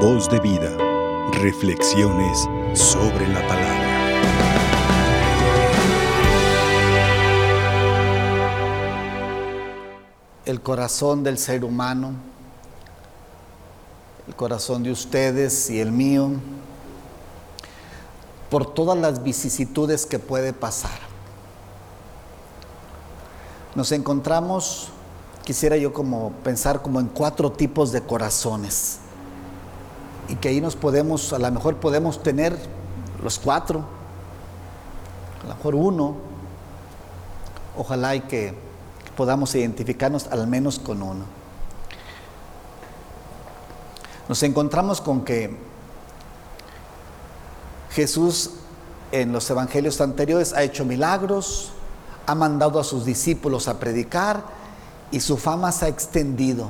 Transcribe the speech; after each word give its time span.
Voz 0.00 0.28
de 0.28 0.38
vida. 0.40 0.76
Reflexiones 1.32 2.46
sobre 2.74 3.26
la 3.28 3.40
palabra. 3.48 3.86
El 10.44 10.60
corazón 10.60 11.24
del 11.24 11.38
ser 11.38 11.64
humano, 11.64 12.12
el 14.28 14.36
corazón 14.36 14.82
de 14.82 14.90
ustedes 14.90 15.70
y 15.70 15.80
el 15.80 15.90
mío, 15.90 16.28
por 18.50 18.74
todas 18.74 18.98
las 18.98 19.22
vicisitudes 19.22 20.04
que 20.04 20.18
puede 20.18 20.52
pasar. 20.52 20.98
Nos 23.74 23.92
encontramos, 23.92 24.90
quisiera 25.42 25.78
yo 25.78 25.94
como 25.94 26.32
pensar 26.44 26.82
como 26.82 27.00
en 27.00 27.06
cuatro 27.06 27.50
tipos 27.50 27.92
de 27.92 28.02
corazones 28.02 29.00
y 30.28 30.36
que 30.36 30.48
ahí 30.48 30.60
nos 30.60 30.76
podemos, 30.76 31.32
a 31.32 31.38
lo 31.38 31.50
mejor 31.50 31.76
podemos 31.76 32.22
tener 32.22 32.56
los 33.22 33.38
cuatro, 33.38 33.84
a 35.42 35.48
lo 35.48 35.54
mejor 35.54 35.74
uno, 35.74 36.16
ojalá 37.76 38.16
y 38.16 38.20
que 38.22 38.54
podamos 39.16 39.54
identificarnos 39.54 40.26
al 40.28 40.46
menos 40.46 40.78
con 40.78 41.02
uno. 41.02 41.24
Nos 44.28 44.42
encontramos 44.42 45.00
con 45.00 45.24
que 45.24 45.56
Jesús 47.90 48.50
en 49.12 49.32
los 49.32 49.48
evangelios 49.48 50.00
anteriores 50.00 50.52
ha 50.52 50.62
hecho 50.62 50.84
milagros, 50.84 51.72
ha 52.26 52.34
mandado 52.34 52.80
a 52.80 52.84
sus 52.84 53.04
discípulos 53.04 53.68
a 53.68 53.78
predicar 53.78 54.42
y 55.12 55.20
su 55.20 55.36
fama 55.36 55.70
se 55.70 55.84
ha 55.84 55.88
extendido 55.88 56.68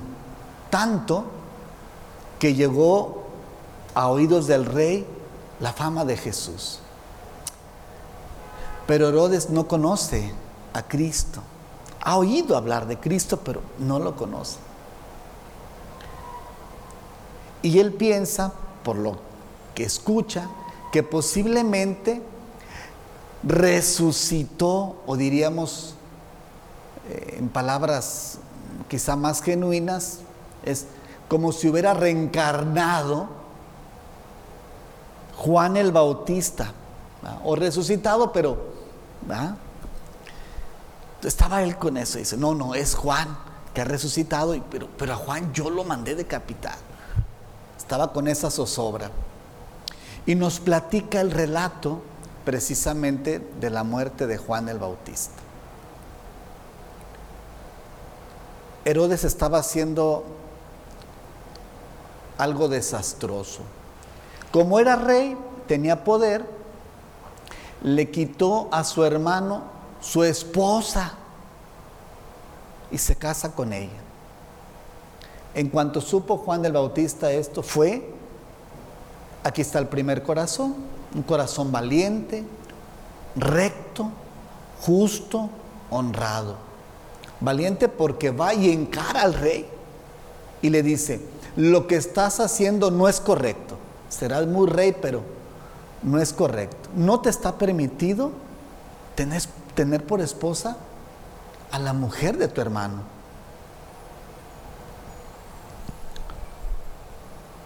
tanto 0.70 1.24
que 2.38 2.54
llegó 2.54 3.26
a 3.96 4.09
oídos 4.09 4.46
del 4.46 4.66
rey 4.66 5.07
la 5.59 5.73
fama 5.73 6.04
de 6.04 6.18
Jesús. 6.18 6.80
Pero 8.87 9.09
Herodes 9.09 9.48
no 9.48 9.66
conoce 9.66 10.32
a 10.74 10.82
Cristo. 10.82 11.40
Ha 12.02 12.18
oído 12.18 12.59
hablar 12.59 12.87
de 12.87 13.01
Cristo, 13.01 13.40
pero 13.43 13.62
no 13.79 13.98
lo 13.98 14.15
conoce. 14.15 14.59
Y 17.62 17.79
él 17.79 17.95
piensa, 17.95 18.52
por 18.84 18.96
lo 18.96 19.16
que 19.74 19.84
escucha, 19.84 20.46
que 20.93 21.02
posiblemente 21.02 22.21
resucitó, 23.43 24.96
o 25.06 25.16
diríamos 25.16 25.95
eh, 27.09 27.37
en 27.38 27.49
palabras 27.49 28.40
quizá 28.88 29.16
más 29.16 29.40
genuinas, 29.40 30.18
es 30.66 30.84
como 31.28 31.51
si 31.51 31.71
hubiera 31.71 31.95
reencarnado 31.95 33.46
Juan 35.37 35.76
el 35.76 35.92
Bautista, 35.92 36.73
o 37.45 37.56
resucitado, 37.56 38.32
pero 38.32 38.56
estaba 41.23 41.62
él 41.62 41.76
con 41.76 41.96
eso, 41.96 42.18
dice, 42.18 42.37
no, 42.37 42.54
no, 42.54 42.74
es 42.74 42.95
Juan 42.95 43.37
que 43.74 43.82
ha 43.82 43.84
resucitado, 43.84 44.56
pero, 44.70 44.88
pero 44.96 45.12
a 45.12 45.16
Juan 45.16 45.52
yo 45.52 45.68
lo 45.68 45.84
mandé 45.84 46.15
de 46.15 46.24
capital, 46.24 46.78
estaba 47.76 48.12
con 48.12 48.28
esa 48.28 48.51
zozobra. 48.51 49.10
Y 50.24 50.34
nos 50.34 50.59
platica 50.59 51.20
el 51.20 51.30
relato 51.30 52.00
precisamente 52.45 53.38
de 53.60 53.71
la 53.71 53.84
muerte 53.84 54.26
de 54.26 54.38
Juan 54.38 54.68
el 54.68 54.78
Bautista. 54.78 55.34
Herodes 58.84 59.24
estaba 59.24 59.59
haciendo 59.59 60.24
algo 62.38 62.68
desastroso. 62.68 63.62
Como 64.56 64.81
era 64.81 64.97
rey, 64.97 65.37
tenía 65.69 66.03
poder, 66.03 66.43
le 67.82 68.10
quitó 68.10 68.71
a 68.72 68.84
su 68.84 69.04
hermano 69.04 69.65
su 70.00 70.25
esposa 70.25 71.12
y 72.91 72.97
se 72.97 73.17
casa 73.17 73.55
con 73.55 73.75
ella. 73.75 74.00
En 75.55 75.69
cuanto 75.69 76.00
supo 76.00 76.39
Juan 76.39 76.65
el 76.65 76.72
Bautista 76.72 77.31
esto, 77.31 77.62
fue, 77.62 78.11
aquí 79.44 79.61
está 79.61 79.78
el 79.78 79.89
primer 79.89 80.22
corazón, 80.22 80.75
un 81.15 81.23
corazón 81.23 81.71
valiente, 81.71 82.43
recto, 83.37 84.09
justo, 84.81 85.50
honrado. 85.91 86.56
Valiente 87.41 87.91
porque 87.91 88.31
va 88.31 88.55
y 88.55 88.73
encara 88.73 89.21
al 89.21 89.34
rey 89.34 89.69
y 90.62 90.71
le 90.71 90.83
dice, 90.83 91.21
lo 91.56 91.87
que 91.87 91.97
estás 91.97 92.41
haciendo 92.41 92.91
no 92.91 93.06
es 93.06 93.21
correcto. 93.21 93.75
Serás 94.09 94.47
muy 94.47 94.69
rey, 94.69 94.97
pero 95.00 95.22
no 96.03 96.19
es 96.19 96.33
correcto. 96.33 96.89
No 96.94 97.21
te 97.21 97.31
está 97.31 97.59
permitido 97.59 98.33
tener, 99.15 99.43
tener 99.75 100.05
por 100.05 100.21
esposa 100.21 100.77
a 101.71 101.78
la 101.78 101.93
mujer 101.93 102.39
de 102.39 102.49
tu 102.49 102.61
hermano. 102.61 103.03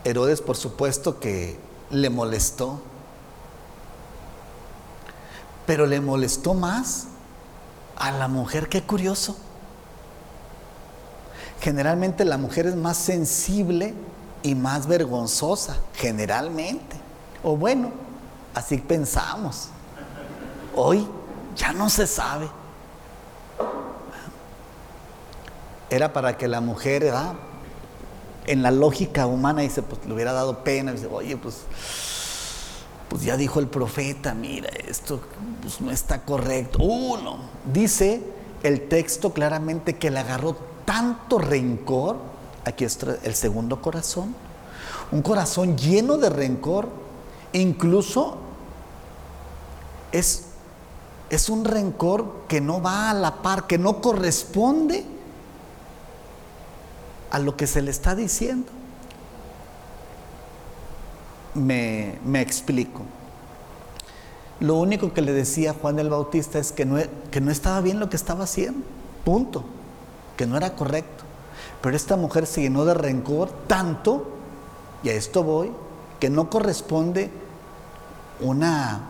Herodes, 0.04 0.40
por 0.40 0.56
supuesto 0.56 1.20
que 1.20 1.58
le 1.90 2.08
molestó, 2.08 2.80
pero 5.66 5.86
le 5.86 6.00
molestó 6.00 6.54
más 6.54 7.08
a 7.96 8.10
la 8.10 8.28
mujer. 8.28 8.68
Qué 8.68 8.82
curioso. 8.82 9.36
Generalmente 11.60 12.24
la 12.24 12.38
mujer 12.38 12.66
es 12.66 12.74
más 12.74 12.96
sensible 12.96 13.94
y 14.42 14.54
más 14.54 14.86
vergonzosa, 14.86 15.76
generalmente. 15.94 16.96
O 17.42 17.56
bueno, 17.56 17.90
así 18.54 18.78
pensamos. 18.78 19.68
Hoy 20.74 21.06
ya 21.56 21.72
no 21.72 21.90
se 21.90 22.06
sabe. 22.06 22.48
Era 25.90 26.12
para 26.12 26.36
que 26.36 26.46
la 26.46 26.60
mujer, 26.60 27.12
en 28.46 28.62
la 28.62 28.70
lógica 28.70 29.26
humana, 29.26 29.62
dice, 29.62 29.82
pues 29.82 30.04
le 30.06 30.14
hubiera 30.14 30.32
dado 30.32 30.62
pena, 30.62 30.92
dice, 30.92 31.06
oye, 31.06 31.36
pues, 31.36 31.62
pues 33.08 33.22
ya 33.22 33.36
dijo 33.36 33.58
el 33.58 33.66
profeta, 33.66 34.34
mira, 34.34 34.70
esto 34.86 35.20
pues, 35.60 35.80
no 35.80 35.90
está 35.90 36.22
correcto. 36.22 36.78
Uno, 36.78 37.38
dice 37.72 38.22
el 38.62 38.88
texto 38.88 39.32
claramente 39.32 39.96
que 39.96 40.10
le 40.10 40.20
agarró 40.20 40.56
tanto 40.84 41.38
rencor, 41.38 42.18
aquí 42.64 42.84
está 42.84 43.16
el 43.22 43.34
segundo 43.34 43.80
corazón, 43.80 44.34
un 45.12 45.22
corazón 45.22 45.76
lleno 45.76 46.18
de 46.18 46.30
rencor, 46.30 46.88
incluso 47.52 48.38
es, 50.12 50.44
es 51.30 51.48
un 51.48 51.64
rencor 51.64 52.44
que 52.48 52.60
no 52.60 52.80
va 52.80 53.10
a 53.10 53.14
la 53.14 53.42
par, 53.42 53.66
que 53.66 53.78
no 53.78 54.00
corresponde 54.00 55.04
a 57.30 57.38
lo 57.38 57.56
que 57.56 57.66
se 57.66 57.82
le 57.82 57.90
está 57.90 58.14
diciendo. 58.14 58.70
Me, 61.54 62.18
me 62.24 62.40
explico. 62.40 63.02
Lo 64.60 64.76
único 64.76 65.12
que 65.12 65.22
le 65.22 65.32
decía 65.32 65.74
Juan 65.74 65.98
el 65.98 66.10
Bautista 66.10 66.58
es 66.58 66.70
que 66.70 66.84
no, 66.84 66.98
que 67.30 67.40
no 67.40 67.50
estaba 67.50 67.80
bien 67.80 67.98
lo 67.98 68.10
que 68.10 68.16
estaba 68.16 68.44
haciendo. 68.44 68.84
Punto 69.24 69.64
que 70.40 70.46
no 70.46 70.56
era 70.56 70.74
correcto. 70.74 71.19
Pero 71.80 71.96
esta 71.96 72.16
mujer 72.16 72.46
se 72.46 72.62
llenó 72.62 72.84
de 72.84 72.94
rencor 72.94 73.50
tanto, 73.66 74.28
y 75.02 75.08
a 75.08 75.14
esto 75.14 75.42
voy, 75.42 75.72
que 76.18 76.30
no 76.30 76.50
corresponde 76.50 77.30
una 78.40 79.00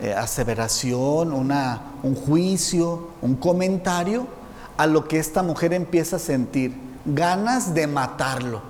eh, 0.00 0.14
aseveración, 0.14 1.32
una, 1.32 1.82
un 2.02 2.14
juicio, 2.14 3.08
un 3.20 3.36
comentario 3.36 4.26
a 4.76 4.86
lo 4.86 5.06
que 5.06 5.18
esta 5.18 5.42
mujer 5.42 5.74
empieza 5.74 6.16
a 6.16 6.18
sentir, 6.18 6.74
ganas 7.04 7.74
de 7.74 7.86
matarlo. 7.86 8.62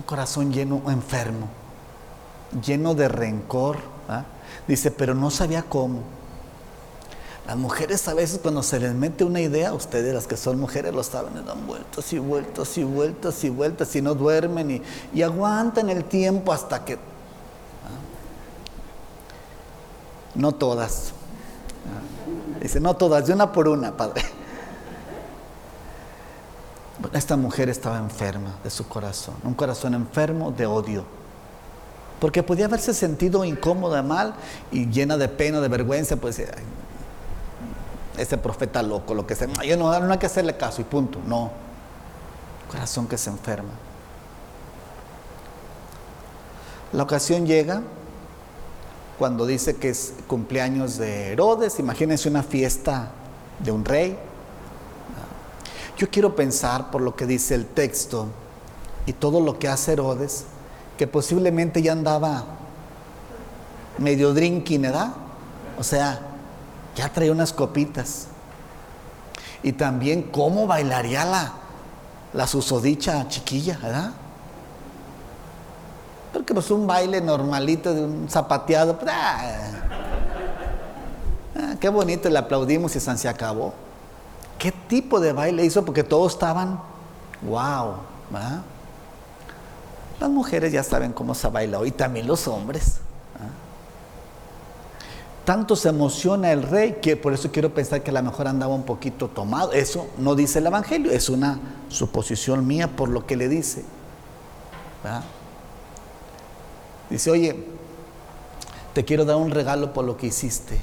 Un 0.00 0.04
corazón 0.06 0.52
lleno, 0.52 0.82
enfermo, 0.90 1.48
lleno 2.64 2.94
de 2.94 3.06
rencor. 3.06 3.78
¿ah? 4.08 4.24
Dice, 4.66 4.90
pero 4.90 5.14
no 5.14 5.30
sabía 5.30 5.62
cómo. 5.62 6.00
Las 7.46 7.56
mujeres 7.56 8.08
a 8.08 8.14
veces 8.14 8.40
cuando 8.40 8.62
se 8.62 8.80
les 8.80 8.94
mete 8.94 9.22
una 9.22 9.40
idea, 9.40 9.74
ustedes 9.74 10.14
las 10.14 10.26
que 10.26 10.36
son 10.36 10.58
mujeres 10.58 10.94
lo 10.94 11.02
saben, 11.02 11.44
dan 11.44 11.66
vueltas 11.66 12.10
y 12.12 12.18
vueltas 12.18 12.78
y 12.78 12.84
vueltas 12.84 13.44
y 13.44 13.50
vueltas 13.50 13.94
y 13.96 14.00
no 14.00 14.14
duermen 14.14 14.82
y, 15.12 15.22
aguantan 15.22 15.90
el 15.90 16.04
tiempo 16.04 16.54
hasta 16.54 16.84
que... 16.86 16.94
¿ah? 16.94 16.98
No 20.34 20.52
todas. 20.52 21.12
¿ah? 21.86 22.60
Dice, 22.62 22.80
no 22.80 22.96
todas, 22.96 23.26
de 23.26 23.34
una 23.34 23.52
por 23.52 23.68
una, 23.68 23.94
padre. 23.94 24.22
Esta 27.12 27.36
mujer 27.36 27.68
estaba 27.68 27.98
enferma 27.98 28.54
de 28.64 28.70
su 28.70 28.88
corazón, 28.88 29.34
un 29.44 29.52
corazón 29.52 29.92
enfermo 29.92 30.50
de 30.50 30.64
odio. 30.64 31.04
Porque 32.20 32.42
podía 32.42 32.64
haberse 32.64 32.94
sentido 32.94 33.44
incómoda, 33.44 34.02
mal 34.02 34.34
y 34.72 34.86
llena 34.86 35.18
de 35.18 35.28
pena, 35.28 35.60
de 35.60 35.68
vergüenza, 35.68 36.16
pues 36.16 36.40
ese 38.16 38.38
profeta 38.38 38.82
loco, 38.82 39.14
lo 39.14 39.26
que 39.26 39.34
sea. 39.34 39.48
Yo 39.64 39.76
no, 39.76 39.98
no 39.98 40.12
hay 40.12 40.18
que 40.18 40.26
hacerle 40.26 40.56
caso 40.56 40.80
y 40.80 40.84
punto. 40.84 41.18
No. 41.26 41.50
Corazón 42.70 43.06
que 43.06 43.18
se 43.18 43.30
enferma. 43.30 43.70
La 46.92 47.02
ocasión 47.02 47.46
llega 47.46 47.82
cuando 49.18 49.46
dice 49.46 49.76
que 49.76 49.90
es 49.90 50.14
cumpleaños 50.26 50.96
de 50.98 51.32
Herodes. 51.32 51.78
Imagínense 51.78 52.28
una 52.28 52.42
fiesta 52.42 53.10
de 53.58 53.70
un 53.70 53.84
rey. 53.84 54.18
Yo 55.96 56.08
quiero 56.10 56.34
pensar 56.34 56.90
por 56.90 57.00
lo 57.00 57.14
que 57.14 57.26
dice 57.26 57.54
el 57.54 57.66
texto 57.66 58.26
y 59.06 59.12
todo 59.12 59.40
lo 59.40 59.58
que 59.58 59.68
hace 59.68 59.92
Herodes, 59.92 60.44
que 60.98 61.06
posiblemente 61.06 61.82
ya 61.82 61.92
andaba 61.92 62.44
medio 63.98 64.34
drinking, 64.34 64.82
¿verdad? 64.82 65.14
O 65.78 65.84
sea, 65.84 66.33
ya 66.94 67.08
traía 67.12 67.32
unas 67.32 67.52
copitas. 67.52 68.28
Y 69.62 69.72
también 69.72 70.22
cómo 70.24 70.66
bailaría 70.66 71.24
la, 71.24 71.52
la 72.32 72.46
susodicha 72.46 73.26
chiquilla, 73.28 73.78
¿verdad? 73.82 74.10
Porque 76.32 76.52
pues 76.52 76.70
un 76.70 76.86
baile 76.86 77.20
normalito 77.20 77.94
de 77.94 78.04
un 78.04 78.28
zapateado, 78.28 78.98
pues, 78.98 79.10
ah, 79.14 79.70
ah, 81.56 81.74
qué 81.80 81.88
bonito, 81.88 82.28
le 82.28 82.38
aplaudimos 82.38 82.94
y 82.96 83.00
se 83.00 83.28
acabó. 83.28 83.72
¿Qué 84.58 84.72
tipo 84.72 85.20
de 85.20 85.32
baile 85.32 85.64
hizo? 85.64 85.84
Porque 85.84 86.02
todos 86.02 86.32
estaban, 86.32 86.80
wow. 87.42 87.94
Las 90.20 90.30
mujeres 90.30 90.72
ya 90.72 90.82
saben 90.82 91.12
cómo 91.12 91.34
se 91.34 91.48
baila 91.48 91.78
hoy, 91.78 91.90
también 91.92 92.26
los 92.26 92.48
hombres. 92.48 92.98
Tanto 95.44 95.76
se 95.76 95.90
emociona 95.90 96.52
el 96.52 96.62
rey 96.62 96.98
que 97.02 97.16
por 97.16 97.34
eso 97.34 97.52
quiero 97.52 97.74
pensar 97.74 98.02
que 98.02 98.10
a 98.10 98.14
lo 98.14 98.22
mejor 98.22 98.48
andaba 98.48 98.74
un 98.74 98.84
poquito 98.84 99.28
tomado. 99.28 99.72
Eso 99.72 100.08
no 100.16 100.34
dice 100.34 100.58
el 100.58 100.66
Evangelio, 100.66 101.12
es 101.12 101.28
una 101.28 101.58
suposición 101.88 102.66
mía 102.66 102.96
por 102.96 103.10
lo 103.10 103.26
que 103.26 103.36
le 103.36 103.48
dice. 103.48 103.84
Dice, 107.10 107.30
oye, 107.30 107.64
te 108.94 109.04
quiero 109.04 109.26
dar 109.26 109.36
un 109.36 109.50
regalo 109.50 109.92
por 109.92 110.04
lo 110.04 110.16
que 110.16 110.28
hiciste. 110.28 110.80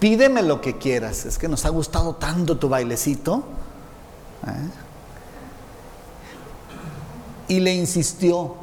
Pídeme 0.00 0.42
lo 0.42 0.60
que 0.60 0.78
quieras. 0.78 1.26
Es 1.26 1.38
que 1.38 1.48
nos 1.48 1.64
ha 1.66 1.68
gustado 1.68 2.14
tanto 2.14 2.56
tu 2.56 2.68
bailecito. 2.68 3.44
¿eh? 4.46 4.70
Y 7.48 7.60
le 7.60 7.74
insistió, 7.74 8.54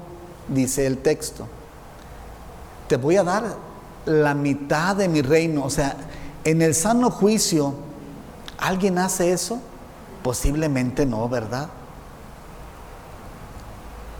dice 0.47 0.87
el 0.87 0.97
texto, 0.97 1.47
te 2.91 2.97
voy 2.97 3.15
a 3.15 3.23
dar 3.23 3.55
la 4.05 4.33
mitad 4.33 4.97
de 4.97 5.07
mi 5.07 5.21
reino. 5.21 5.63
O 5.63 5.69
sea, 5.69 5.95
en 6.43 6.61
el 6.61 6.75
sano 6.75 7.09
juicio, 7.09 7.73
¿alguien 8.57 8.97
hace 8.97 9.31
eso? 9.31 9.61
Posiblemente 10.21 11.05
no, 11.05 11.29
¿verdad? 11.29 11.69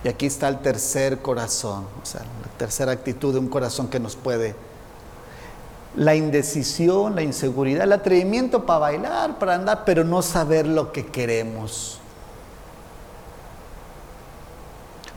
Y 0.06 0.08
aquí 0.08 0.26
está 0.26 0.48
el 0.48 0.60
tercer 0.60 1.22
corazón, 1.22 1.86
o 2.02 2.06
sea, 2.06 2.22
la 2.22 2.58
tercera 2.58 2.94
actitud 2.94 3.34
de 3.34 3.40
un 3.40 3.50
corazón 3.50 3.90
que 3.90 4.00
nos 4.00 4.16
puede. 4.16 4.56
La 5.98 6.16
indecisión, 6.16 7.14
la 7.14 7.24
inseguridad, 7.24 7.84
el 7.84 7.92
atrevimiento 7.92 8.66
para 8.66 8.80
bailar, 8.80 9.38
para 9.38 9.56
andar, 9.56 9.84
pero 9.84 10.06
no 10.06 10.22
saber 10.22 10.66
lo 10.66 10.94
que 10.94 11.08
queremos. 11.08 12.00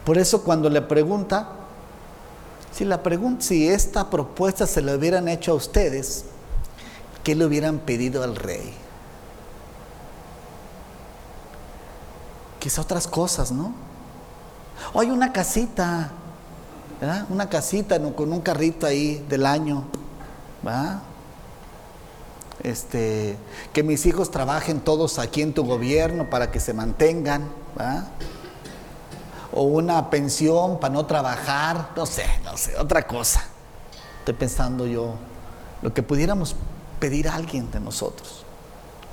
Por 0.05 0.19
eso 0.19 0.43
cuando 0.43 0.69
le 0.69 0.83
pregunta, 0.83 1.51
si, 2.75 2.85
la 2.85 3.01
si 3.39 3.69
esta 3.69 4.11
propuesta 4.11 4.67
se 4.67 4.83
la 4.83 4.97
hubieran 4.97 5.29
hecho 5.29 5.53
a 5.53 5.55
ustedes, 5.55 6.25
¿qué 7.23 7.35
le 7.35 7.45
hubieran 7.47 7.79
pedido 7.79 8.25
al 8.25 8.35
rey? 8.35 8.75
Quizá 12.59 12.81
otras 12.83 13.07
cosas, 13.07 13.53
¿no? 13.53 13.73
O 14.93 15.01
hay 15.01 15.11
una 15.11 15.33
casita, 15.33 16.11
¿verdad? 17.01 17.27
Una 17.29 17.49
casita 17.49 18.01
con 18.13 18.33
un 18.33 18.41
carrito 18.41 18.87
ahí 18.87 19.25
del 19.29 19.47
año, 19.47 19.85
¿va? 20.67 21.03
Este, 22.63 23.37
que 23.73 23.83
mis 23.85 24.05
hijos 24.07 24.31
trabajen 24.31 24.81
todos 24.81 25.21
aquí 25.21 25.43
en 25.43 25.53
tu 25.53 25.65
gobierno 25.65 26.29
para 26.29 26.51
que 26.51 26.59
se 26.59 26.73
mantengan, 26.73 27.49
¿va? 27.79 28.07
O 29.57 29.63
una 29.63 30.11
pensión 30.11 30.81
para 30.81 30.93
no 30.93 31.07
trabajar, 31.07 31.91
no 31.97 32.07
sé, 32.07 32.25
no 32.45 32.57
sé, 32.57 32.77
otra 32.77 33.07
cosa. 33.07 33.45
Estoy 34.19 34.35
pensando 34.35 34.87
yo, 34.87 35.15
lo 35.81 35.95
que 35.95 36.03
pudiéramos 36.03 36.57
pedir 36.99 37.29
a 37.29 37.37
alguien 37.37 37.71
de 37.71 37.79
nosotros. 37.79 38.45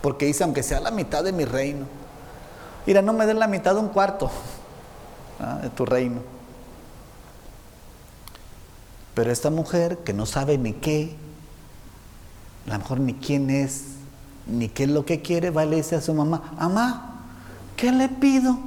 Porque 0.02 0.26
dice, 0.26 0.44
aunque 0.44 0.64
sea 0.64 0.80
la 0.80 0.90
mitad 0.90 1.24
de 1.24 1.32
mi 1.32 1.46
reino. 1.46 1.86
Mira, 2.88 3.04
no 3.04 3.14
me 3.14 3.28
den 3.28 3.38
la 3.38 3.48
mitad 3.48 3.76
de 3.76 3.82
un 3.82 3.90
cuarto 3.90 4.32
de 5.62 5.70
tu 5.70 5.86
reino. 5.86 6.22
Pero 9.14 9.32
esta 9.32 9.50
mujer 9.50 10.00
que 10.00 10.14
no 10.14 10.26
sabe 10.26 10.58
ni 10.58 10.74
qué, 10.74 11.16
a 12.68 12.72
lo 12.72 12.80
mejor 12.80 13.00
ni 13.00 13.14
quién 13.14 13.50
es, 13.50 13.84
ni 14.48 14.70
qué 14.70 14.84
es 14.84 14.90
lo 14.90 15.06
que 15.06 15.22
quiere, 15.22 15.52
va 15.52 15.66
y 15.66 15.70
le 15.70 15.76
dice 15.78 15.98
a 15.98 16.02
su 16.02 16.14
mamá, 16.14 16.54
mamá, 16.58 17.26
¿qué 17.76 17.92
le 17.92 18.10
pido? 18.10 18.58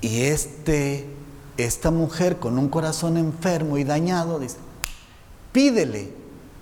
Y 0.00 0.22
este, 0.22 1.08
esta 1.56 1.90
mujer 1.90 2.38
con 2.38 2.58
un 2.58 2.68
corazón 2.68 3.16
enfermo 3.16 3.78
y 3.78 3.84
dañado 3.84 4.38
dice, 4.38 4.58
pídele 5.52 6.12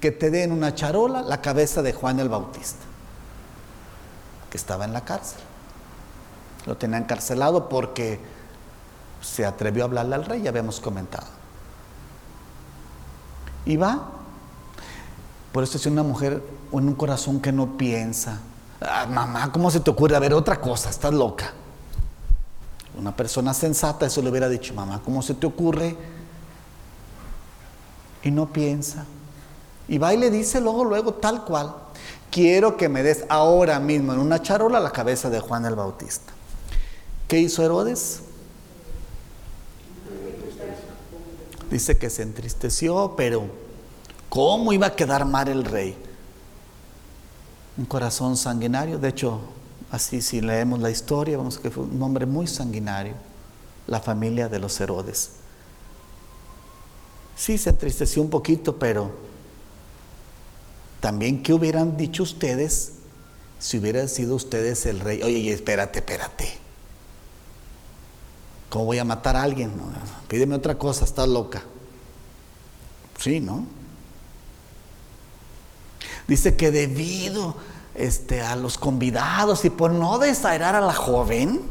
que 0.00 0.10
te 0.10 0.30
den 0.30 0.52
una 0.52 0.74
charola 0.74 1.22
la 1.22 1.40
cabeza 1.40 1.82
de 1.82 1.92
Juan 1.92 2.20
el 2.20 2.28
Bautista, 2.28 2.84
que 4.50 4.56
estaba 4.56 4.84
en 4.84 4.92
la 4.92 5.04
cárcel. 5.04 5.40
Lo 6.66 6.76
tenía 6.76 6.98
encarcelado 6.98 7.68
porque 7.68 8.20
se 9.20 9.44
atrevió 9.44 9.84
a 9.84 9.86
hablarle 9.86 10.14
al 10.14 10.24
rey, 10.24 10.42
ya 10.42 10.50
habíamos 10.50 10.80
comentado. 10.80 11.26
Y 13.64 13.76
va. 13.76 14.12
Por 15.52 15.64
eso 15.64 15.78
es 15.78 15.86
una 15.86 16.02
mujer 16.02 16.42
en 16.72 16.88
un 16.88 16.94
corazón 16.94 17.40
que 17.40 17.52
no 17.52 17.76
piensa. 17.76 18.40
Ah, 18.80 19.06
mamá, 19.06 19.50
¿cómo 19.52 19.70
se 19.70 19.80
te 19.80 19.90
ocurre? 19.90 20.16
A 20.16 20.20
ver, 20.20 20.34
otra 20.34 20.60
cosa, 20.60 20.90
estás 20.90 21.12
loca. 21.12 21.52
Una 22.96 23.14
persona 23.14 23.52
sensata 23.52 24.06
eso 24.06 24.22
le 24.22 24.30
hubiera 24.30 24.48
dicho, 24.48 24.72
mamá, 24.74 25.02
¿cómo 25.04 25.22
se 25.22 25.34
te 25.34 25.46
ocurre? 25.46 25.96
Y 28.22 28.30
no 28.30 28.52
piensa. 28.52 29.04
Y 29.88 29.98
va 29.98 30.14
y 30.14 30.16
le 30.16 30.30
dice 30.30 30.60
luego, 30.60 30.84
luego, 30.84 31.14
tal 31.14 31.44
cual, 31.44 31.74
quiero 32.30 32.76
que 32.76 32.88
me 32.88 33.02
des 33.02 33.24
ahora 33.28 33.78
mismo 33.78 34.12
en 34.12 34.18
una 34.18 34.40
charola 34.42 34.80
la 34.80 34.90
cabeza 34.90 35.30
de 35.30 35.40
Juan 35.40 35.64
el 35.66 35.74
Bautista. 35.74 36.32
¿Qué 37.28 37.38
hizo 37.38 37.62
Herodes? 37.62 38.20
Dice 41.70 41.98
que 41.98 42.10
se 42.10 42.22
entristeció, 42.22 43.14
pero 43.16 43.46
¿cómo 44.28 44.72
iba 44.72 44.86
a 44.86 44.96
quedar 44.96 45.24
mal 45.24 45.48
el 45.48 45.64
rey? 45.64 45.96
Un 47.76 47.84
corazón 47.84 48.36
sanguinario, 48.36 48.98
de 48.98 49.08
hecho, 49.08 49.40
así 49.90 50.20
si 50.22 50.40
leemos 50.40 50.80
la 50.80 50.90
historia, 50.90 51.36
vamos 51.36 51.58
a 51.58 51.62
que 51.62 51.70
fue 51.70 51.84
un 51.84 52.02
hombre 52.02 52.26
muy 52.26 52.46
sanguinario, 52.46 53.14
la 53.86 54.00
familia 54.00 54.48
de 54.48 54.58
los 54.58 54.80
Herodes. 54.80 55.30
Sí, 57.36 57.58
se 57.58 57.70
entristeció 57.70 58.22
un 58.22 58.30
poquito, 58.30 58.78
pero 58.78 59.12
también, 61.00 61.42
¿qué 61.42 61.52
hubieran 61.52 61.96
dicho 61.96 62.22
ustedes 62.22 62.92
si 63.58 63.78
hubieran 63.78 64.08
sido 64.08 64.34
ustedes 64.34 64.86
el 64.86 65.00
rey? 65.00 65.22
Oye, 65.22 65.52
espérate, 65.52 66.00
espérate. 66.00 66.58
¿Cómo 68.70 68.86
voy 68.86 68.98
a 68.98 69.04
matar 69.04 69.36
a 69.36 69.42
alguien? 69.42 69.72
pídeme 70.28 70.54
otra 70.54 70.76
cosa, 70.76 71.04
estás 71.04 71.28
loca. 71.28 71.62
Sí, 73.18 73.40
¿no? 73.40 73.64
Dice 76.26 76.56
que 76.56 76.70
debido 76.70 77.56
este, 77.96 78.42
a 78.42 78.56
los 78.56 78.78
convidados 78.78 79.64
y 79.64 79.70
por 79.70 79.90
no 79.90 80.18
desairar 80.18 80.74
a 80.74 80.80
la 80.80 80.94
joven, 80.94 81.62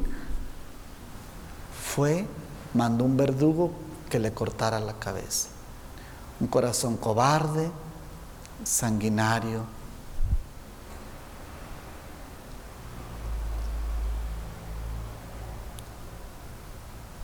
fue, 1.95 2.25
mandó 2.73 3.05
un 3.05 3.17
verdugo 3.17 3.71
que 4.09 4.19
le 4.19 4.33
cortara 4.33 4.79
la 4.79 4.93
cabeza. 4.93 5.49
Un 6.39 6.47
corazón 6.47 6.97
cobarde, 6.97 7.71
sanguinario, 8.63 9.63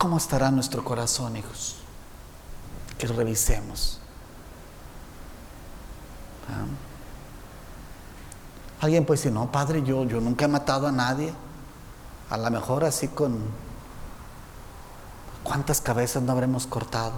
¿Cómo 0.02 0.16
estará 0.16 0.50
nuestro 0.50 0.82
corazón, 0.82 1.36
hijos? 1.36 1.76
Que 2.98 3.06
revisemos. 3.06 4.00
¿Ah? 6.50 6.64
Alguien 8.82 9.04
puede 9.04 9.18
decir, 9.18 9.30
no, 9.30 9.50
padre, 9.52 9.84
yo, 9.84 10.04
yo 10.04 10.20
nunca 10.20 10.44
he 10.44 10.48
matado 10.48 10.88
a 10.88 10.92
nadie. 10.92 11.32
A 12.28 12.36
lo 12.36 12.50
mejor 12.50 12.84
así 12.84 13.06
con... 13.06 13.38
¿Cuántas 15.44 15.80
cabezas 15.80 16.20
no 16.20 16.32
habremos 16.32 16.66
cortado? 16.66 17.12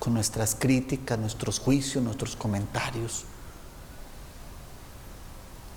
Con 0.00 0.14
nuestras 0.14 0.56
críticas, 0.56 1.16
nuestros 1.16 1.60
juicios, 1.60 2.02
nuestros 2.02 2.34
comentarios, 2.34 3.24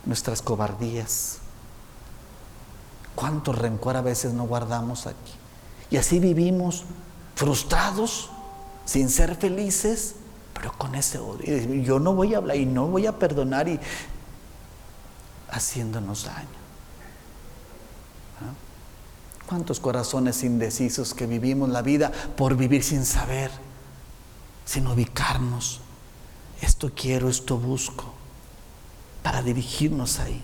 nuestras 0.03 0.41
cobardías. 0.41 1.37
¿Cuánto 3.13 3.53
rencor 3.53 3.97
a 3.97 4.01
veces 4.01 4.33
no 4.33 4.45
guardamos 4.45 5.05
aquí? 5.05 5.33
Y 5.91 5.97
así 5.97 6.19
vivimos 6.19 6.85
frustrados, 7.35 8.31
sin 8.85 9.11
ser 9.11 9.35
felices, 9.35 10.15
pero 10.55 10.75
con 10.75 10.95
ese 10.95 11.19
odio. 11.19 11.55
Yo 11.83 11.99
no 11.99 12.15
voy 12.15 12.33
a 12.33 12.37
hablar 12.37 12.57
y 12.57 12.65
no 12.65 12.87
voy 12.87 13.05
a 13.05 13.19
perdonar 13.19 13.67
y 13.67 13.79
haciéndonos 15.53 16.25
daño. 16.25 16.47
¿Ah? 18.41 18.53
¿Cuántos 19.47 19.79
corazones 19.79 20.43
indecisos 20.43 21.13
que 21.13 21.27
vivimos 21.27 21.69
la 21.69 21.81
vida 21.81 22.11
por 22.35 22.55
vivir 22.55 22.83
sin 22.83 23.05
saber, 23.05 23.51
sin 24.65 24.87
ubicarnos? 24.87 25.79
Esto 26.61 26.91
quiero, 26.95 27.29
esto 27.29 27.57
busco, 27.57 28.05
para 29.21 29.41
dirigirnos 29.41 30.19
ahí. 30.19 30.43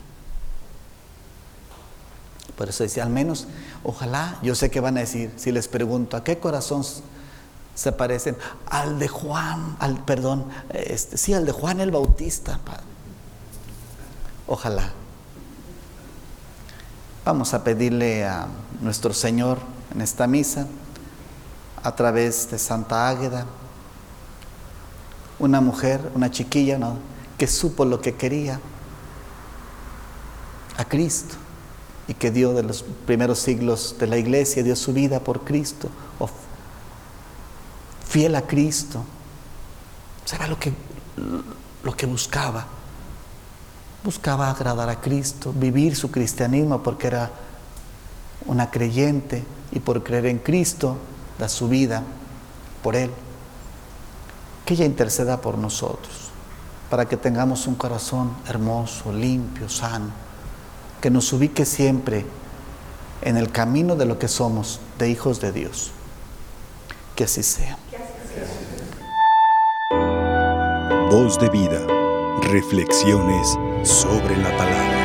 Por 2.55 2.69
eso 2.69 2.83
decía, 2.83 3.03
al 3.03 3.09
menos, 3.09 3.47
ojalá, 3.83 4.37
yo 4.43 4.53
sé 4.53 4.69
que 4.69 4.81
van 4.81 4.97
a 4.97 4.99
decir, 4.99 5.31
si 5.37 5.51
les 5.51 5.69
pregunto, 5.69 6.17
¿a 6.17 6.23
qué 6.25 6.39
corazón 6.39 6.83
se 7.73 7.91
parecen? 7.93 8.35
Al 8.65 8.99
de 8.99 9.07
Juan, 9.07 9.77
al, 9.79 10.03
perdón, 10.03 10.45
este, 10.73 11.17
sí, 11.17 11.33
al 11.33 11.45
de 11.45 11.53
Juan 11.53 11.79
el 11.79 11.91
Bautista. 11.91 12.59
Ojalá. 14.45 14.91
Vamos 17.29 17.53
a 17.53 17.63
pedirle 17.63 18.25
a 18.25 18.47
nuestro 18.81 19.13
Señor 19.13 19.59
en 19.93 20.01
esta 20.01 20.25
misa, 20.25 20.65
a 21.83 21.95
través 21.95 22.49
de 22.49 22.57
Santa 22.57 23.07
Águeda, 23.07 23.45
una 25.37 25.61
mujer, 25.61 26.11
una 26.15 26.31
chiquilla, 26.31 26.79
¿no? 26.79 26.97
que 27.37 27.45
supo 27.45 27.85
lo 27.85 28.01
que 28.01 28.15
quería, 28.15 28.59
a 30.77 30.85
Cristo 30.85 31.35
y 32.07 32.15
que 32.15 32.31
dio 32.31 32.55
de 32.55 32.63
los 32.63 32.83
primeros 33.05 33.37
siglos 33.37 33.97
de 33.99 34.07
la 34.07 34.17
iglesia, 34.17 34.63
dio 34.63 34.75
su 34.75 34.91
vida 34.91 35.19
por 35.19 35.43
Cristo, 35.43 35.87
fiel 38.07 38.33
a 38.33 38.41
Cristo. 38.41 39.03
¿Sabe 40.25 40.47
lo 40.47 40.57
que, 40.57 40.73
lo 41.83 41.95
que 41.95 42.07
buscaba? 42.07 42.78
Buscaba 44.03 44.49
agradar 44.49 44.89
a 44.89 45.01
Cristo, 45.01 45.53
vivir 45.53 45.95
su 45.95 46.09
cristianismo 46.09 46.81
porque 46.81 47.07
era 47.07 47.29
una 48.45 48.71
creyente 48.71 49.43
y 49.71 49.79
por 49.79 50.03
creer 50.03 50.27
en 50.27 50.39
Cristo 50.39 50.97
da 51.37 51.49
su 51.49 51.67
vida 51.67 52.03
por 52.81 52.95
Él. 52.95 53.11
Que 54.65 54.73
ella 54.75 54.85
interceda 54.85 55.41
por 55.41 55.57
nosotros, 55.57 56.31
para 56.89 57.05
que 57.05 57.17
tengamos 57.17 57.67
un 57.67 57.75
corazón 57.75 58.31
hermoso, 58.47 59.11
limpio, 59.11 59.67
sano 59.67 60.29
que 61.01 61.09
nos 61.09 61.31
ubique 61.33 61.65
siempre 61.65 62.25
en 63.21 63.37
el 63.37 63.51
camino 63.51 63.95
de 63.95 64.05
lo 64.05 64.19
que 64.19 64.27
somos, 64.27 64.79
de 64.97 65.09
hijos 65.09 65.39
de 65.39 65.51
Dios. 65.51 65.91
Que 67.15 67.25
así 67.25 67.43
sea. 67.43 67.77
Voz 71.09 71.39
de 71.39 71.49
vida. 71.49 71.85
Reflexiones 72.41 73.57
sobre 73.83 74.37
la 74.37 74.55
palabra. 74.57 74.98